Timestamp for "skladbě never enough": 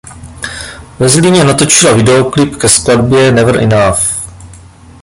2.69-4.01